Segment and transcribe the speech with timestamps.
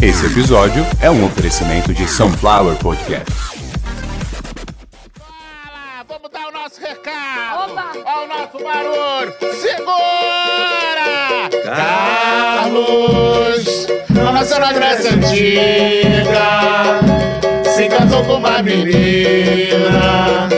[0.00, 3.32] Esse episódio é um oferecimento de Sunflower Podcast.
[5.18, 7.72] Fala, vamos dar o nosso recado.
[7.72, 7.90] Opa.
[8.06, 9.34] Olha o nosso barulho.
[9.60, 11.48] Segura!
[11.64, 13.88] Carlos,
[14.32, 17.00] nasceu na Grécia Antiga,
[17.64, 20.48] se casou com uma menina,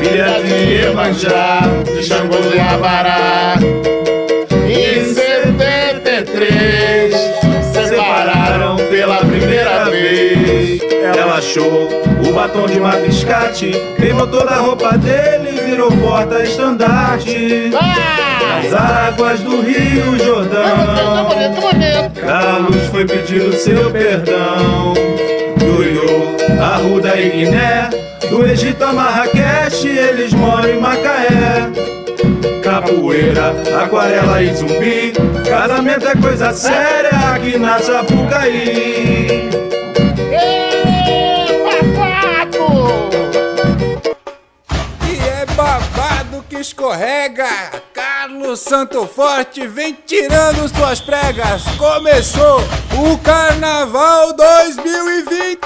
[0.00, 1.60] filha de Iemanjá,
[1.94, 3.54] de Xangô do Abará.
[11.44, 11.88] Achou
[12.26, 17.70] o batom de mapiscate, queimou toda a roupa dele e virou porta-estandarte.
[17.78, 18.62] Ah!
[18.62, 21.28] Nas águas do Rio Jordão.
[22.18, 24.94] Carlos foi pedir o seu perdão.
[25.58, 27.90] Do Iô, Arruda e Guiné,
[28.30, 31.70] do Egito a Marrakech, eles moram em Macaé.
[32.62, 35.12] Capoeira, aquarela e zumbi,
[35.46, 39.73] casamento é coisa séria aqui na Sapucaí.
[46.64, 47.46] Escorrega.
[47.92, 51.62] Carlos Santo Forte vem tirando suas pregas.
[51.76, 52.60] Começou
[53.06, 55.60] o Carnaval 2020!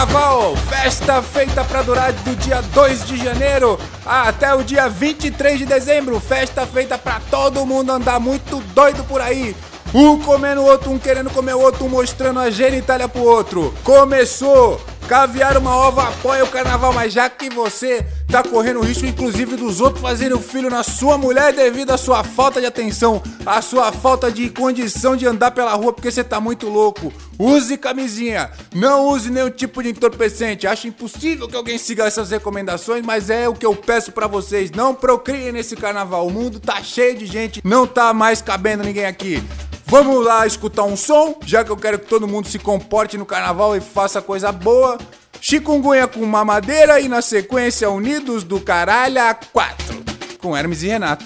[0.00, 5.66] Carnaval, festa feita pra durar do dia 2 de janeiro até o dia 23 de
[5.66, 6.18] dezembro.
[6.18, 9.54] Festa feita pra todo mundo andar muito doido por aí.
[9.92, 13.74] Um comendo o outro, um querendo comer o outro, um mostrando a genitália pro outro.
[13.84, 14.80] Começou!
[15.10, 19.56] Caviar uma ova apoia o carnaval, mas já que você tá correndo o risco, inclusive,
[19.56, 23.60] dos outros fazerem o filho na sua mulher devido à sua falta de atenção, à
[23.60, 27.12] sua falta de condição de andar pela rua porque você tá muito louco.
[27.36, 30.68] Use camisinha, não use nenhum tipo de entorpecente.
[30.68, 34.70] Acho impossível que alguém siga essas recomendações, mas é o que eu peço pra vocês.
[34.70, 36.24] Não procriem nesse carnaval.
[36.24, 39.42] O mundo tá cheio de gente, não tá mais cabendo ninguém aqui.
[39.90, 43.26] Vamos lá escutar um som, já que eu quero que todo mundo se comporte no
[43.26, 44.96] carnaval e faça coisa boa.
[45.40, 50.04] Chikungunya com mamadeira e na sequência Unidos do Caralha 4,
[50.40, 51.24] com Hermes e Renato.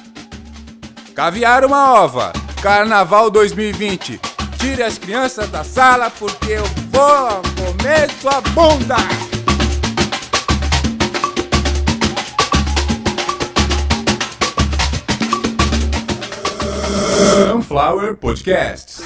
[1.15, 2.33] Caviar uma ova,
[2.63, 4.19] Carnaval 2020.
[4.59, 8.97] Tire as crianças da sala porque eu vou comer sua bunda.
[17.15, 19.01] Sunflower Podcast.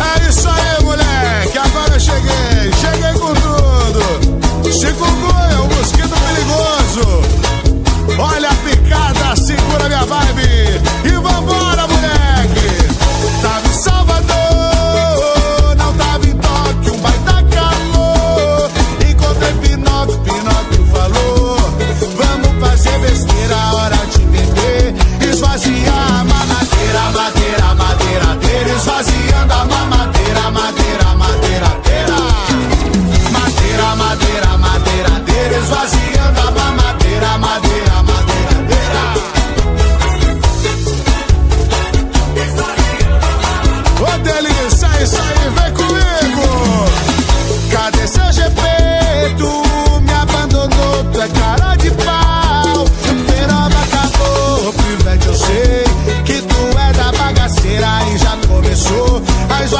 [0.00, 1.58] É isso aí, moleque.
[1.58, 2.72] Agora eu cheguei.
[2.80, 3.53] Cheguei com tudo.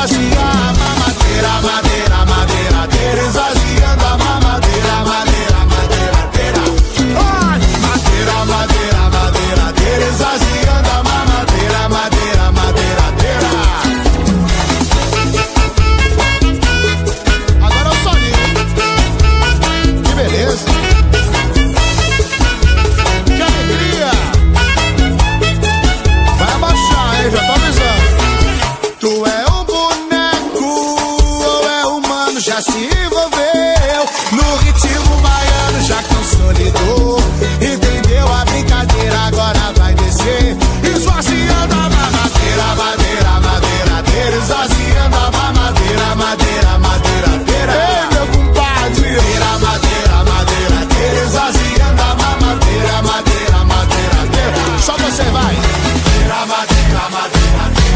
[0.05, 3.64] A esvaziar a mamadeira, madeira, madeiradeira, esvaziando a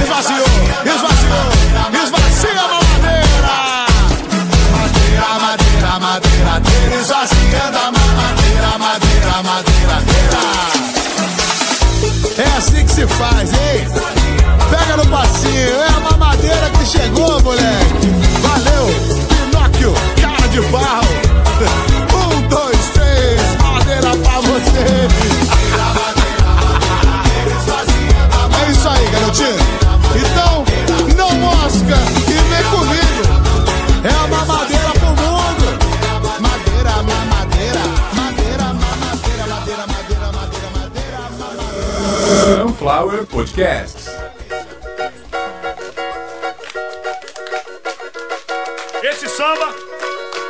[0.08, 0.40] Esvaziou,
[0.86, 1.48] esvaziou,
[2.02, 3.56] esvazia a mamadeira.
[4.72, 6.94] Madeira, madeira, madeiradeira.
[6.98, 10.42] Esvaziando a mamadeira, madeira, madeiradeira.
[12.38, 13.86] É assim que se faz, hein?
[14.70, 18.17] Pega no passinho, é a mamadeira que chegou, moleque.
[42.78, 44.06] Flower Podcasts.
[49.02, 49.74] Esse samba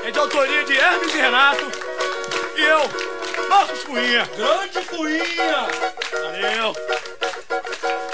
[0.04, 1.72] é de autoria de Hermes e Renato
[2.54, 2.80] e eu,
[3.48, 4.28] Marcos Cunha.
[4.36, 5.68] Grande Cunha!
[6.12, 6.76] Valeu!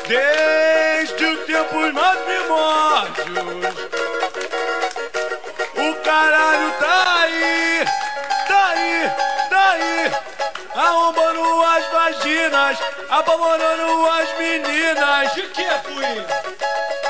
[0.06, 3.74] Desde o tempo mais primórdios,
[5.76, 6.93] o caralho tá
[13.14, 15.32] abandonando as meninas.
[15.34, 16.26] De que fui?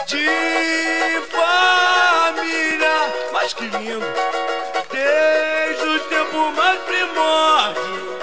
[0.07, 2.97] De família,
[3.33, 4.07] mas que lindo.
[4.91, 8.19] Desde o tempo mais primórdio.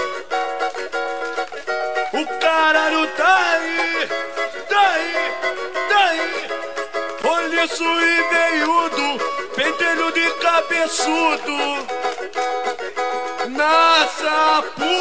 [2.14, 4.08] O caralho tá aí,
[4.70, 5.32] tá aí,
[5.90, 6.48] tá aí.
[7.22, 9.18] Poliço e veiudo,
[9.56, 11.58] pentelho de cabeçudo.
[13.50, 14.92] Na Sapucaí.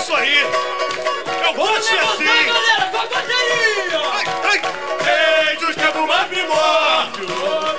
[0.00, 0.38] isso aí.
[1.46, 2.24] Eu vou ser assim.
[2.24, 2.90] Galera,
[4.12, 5.50] ai, ai.
[5.50, 7.69] Ei, dos o mais primórdios.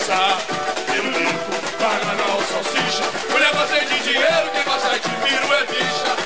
[0.00, 0.38] dançar.
[0.88, 1.20] Lembro,
[1.78, 3.04] paga não salsicha.
[3.30, 6.19] Mulher gosta de dinheiro, quem gosta de miro é bicha.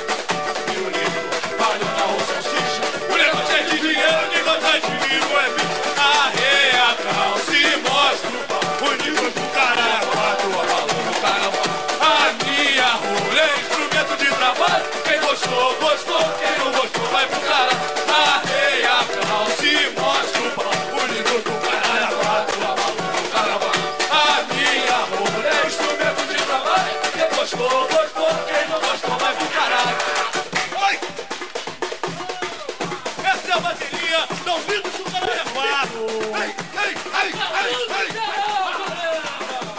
[35.55, 36.07] quatro.
[36.43, 36.51] Ei,
[36.83, 37.31] ei, ei,
[37.63, 38.09] ei, ei.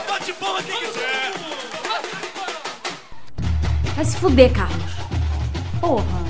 [0.07, 1.33] Bate palma quem quiser.
[3.95, 4.95] Vai se fuder, Carlos.
[5.81, 6.24] Porra.